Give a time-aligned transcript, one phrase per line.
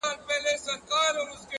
[0.03, 1.33] گرېـوانـونه به لانــــده كـــــــــړم-